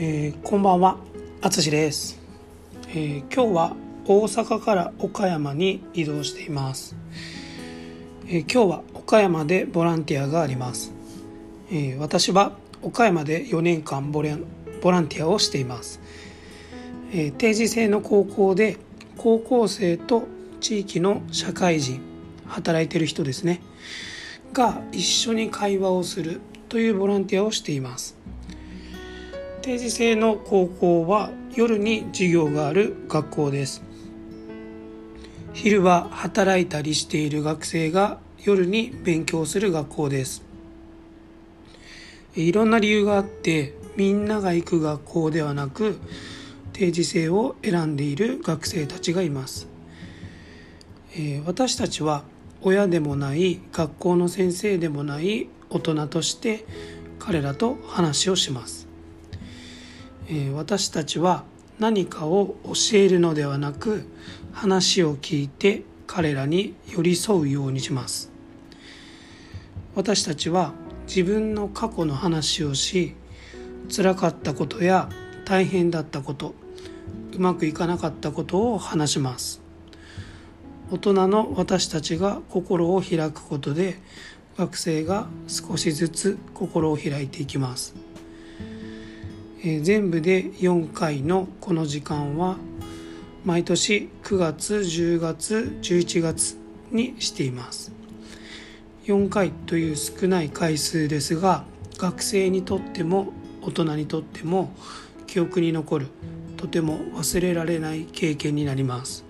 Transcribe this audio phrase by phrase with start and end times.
[0.00, 0.96] えー、こんばんは、
[1.42, 2.20] あつしです、
[2.90, 3.76] えー、今日は
[4.06, 6.94] 大阪から岡山に移動しています、
[8.28, 10.92] えー、今日は岡山でボランティアがあります、
[11.72, 16.00] え私は岡山で4年間ボランティアをしています、
[17.12, 18.76] え定時制の高校で
[19.16, 20.28] 高校生と
[20.60, 22.00] 地域の社会人
[22.46, 23.60] 働いてる人ですね。
[24.52, 28.17] が一緒に会話をするというボランティアをしています。
[29.68, 33.82] 定時制の高校は夜に授業がある学校です。
[35.52, 40.42] 昼は働いたりしている学生が夜に勉強する学校です。
[42.34, 45.98] いろんな理由があってみんなが行く学校ではなく
[46.72, 49.68] 定時制を選んでいる学生たちがいます、
[51.14, 52.24] え私たちは
[52.62, 56.64] 親でもない学校の先生でもない大人として
[57.18, 58.87] 彼らと話をします。
[60.30, 61.44] え私たちは
[61.78, 64.04] 何かを教えるのではなく
[64.52, 68.30] 話を聞いて彼らに寄り添うようにします。
[69.94, 70.72] 私たちは
[71.06, 73.14] 自分の過去の話をし
[73.94, 75.08] 辛かったことや
[75.46, 76.54] 大変だったこと
[77.34, 79.62] うまくいかなかったことを話します。
[80.90, 83.98] 大人の私たちが心を開くことで
[84.56, 87.94] 学生が少しずつ心を開いていきます。
[89.64, 92.56] え全部で4回のこの時間は
[93.44, 96.56] 毎年9月10月11月
[96.92, 97.92] にしています。
[99.06, 101.64] 4回という少ない回数ですが
[101.96, 104.70] 学生にとっても大人にとっても
[105.26, 106.06] 記憶に残る
[106.56, 109.24] とても忘れられない経験になります。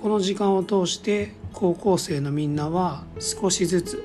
[0.00, 4.04] この時間を通して高校生のみんなは少しずつ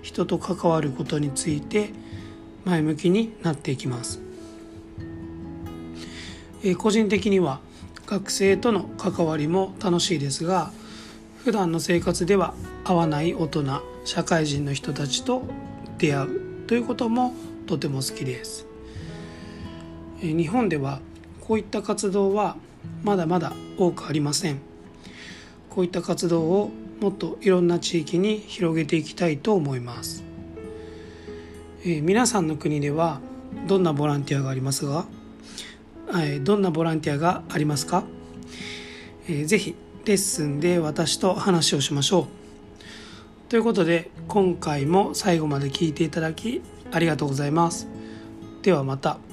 [0.00, 1.90] 人と関わることについて
[2.64, 4.20] 前向きになっていきます、
[6.62, 7.60] え個人的には
[8.06, 10.70] 学生との関わりも楽しいですが
[11.44, 12.54] 普段の生活では
[12.84, 13.64] 会わない大人
[14.04, 15.42] 社会人の人たちと
[15.98, 17.34] 出会うということも
[17.66, 18.66] とても好きです。
[20.20, 21.00] 日本では
[21.40, 22.56] こういった活動は
[23.02, 24.60] まだまだ多くありません。
[25.68, 26.70] こういった活動を
[27.00, 30.31] もっといろんな地域に広げていきたいと思います。
[31.84, 33.20] えー、皆さんの国では
[33.66, 35.04] どんなボランティアがありますが、
[36.10, 38.04] えー、どんなボランティアがありますか、
[39.28, 42.26] えー、ぜひレッスンで私と話をしましょう。
[43.48, 47.88] ということで今回も最後まで聞いていただきありがとうございます。
[48.62, 49.31] ではまた。